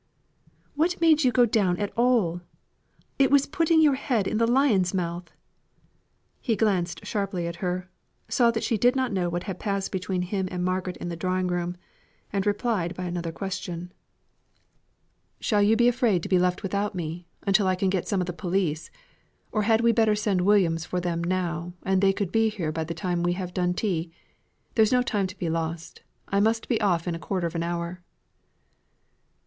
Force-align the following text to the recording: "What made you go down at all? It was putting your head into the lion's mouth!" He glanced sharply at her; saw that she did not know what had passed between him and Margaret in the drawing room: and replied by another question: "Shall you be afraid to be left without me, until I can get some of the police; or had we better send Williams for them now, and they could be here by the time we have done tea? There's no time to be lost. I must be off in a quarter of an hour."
"What 0.73 0.99
made 0.99 1.23
you 1.23 1.31
go 1.31 1.45
down 1.45 1.77
at 1.77 1.95
all? 1.95 2.41
It 3.19 3.29
was 3.29 3.45
putting 3.45 3.83
your 3.83 3.93
head 3.93 4.27
into 4.27 4.43
the 4.47 4.51
lion's 4.51 4.95
mouth!" 4.95 5.31
He 6.39 6.55
glanced 6.55 7.05
sharply 7.05 7.45
at 7.45 7.57
her; 7.57 7.87
saw 8.27 8.49
that 8.49 8.63
she 8.63 8.79
did 8.79 8.95
not 8.95 9.13
know 9.13 9.29
what 9.29 9.43
had 9.43 9.59
passed 9.59 9.91
between 9.91 10.23
him 10.23 10.47
and 10.49 10.65
Margaret 10.65 10.97
in 10.97 11.09
the 11.09 11.15
drawing 11.15 11.45
room: 11.49 11.77
and 12.33 12.47
replied 12.47 12.95
by 12.95 13.03
another 13.03 13.31
question: 13.31 13.91
"Shall 15.39 15.61
you 15.61 15.75
be 15.75 15.87
afraid 15.87 16.23
to 16.23 16.29
be 16.29 16.39
left 16.39 16.63
without 16.63 16.95
me, 16.95 17.27
until 17.43 17.67
I 17.67 17.75
can 17.75 17.91
get 17.91 18.07
some 18.07 18.21
of 18.21 18.25
the 18.25 18.33
police; 18.33 18.89
or 19.51 19.61
had 19.61 19.81
we 19.81 19.91
better 19.91 20.15
send 20.15 20.41
Williams 20.41 20.83
for 20.83 20.99
them 20.99 21.23
now, 21.23 21.73
and 21.83 22.01
they 22.01 22.11
could 22.11 22.31
be 22.31 22.49
here 22.49 22.71
by 22.71 22.85
the 22.85 22.95
time 22.95 23.21
we 23.21 23.33
have 23.33 23.53
done 23.53 23.75
tea? 23.75 24.11
There's 24.73 24.91
no 24.91 25.03
time 25.03 25.27
to 25.27 25.37
be 25.37 25.47
lost. 25.47 26.01
I 26.27 26.39
must 26.39 26.67
be 26.67 26.81
off 26.81 27.07
in 27.07 27.13
a 27.13 27.19
quarter 27.19 27.45
of 27.45 27.53
an 27.53 27.61
hour." 27.61 28.01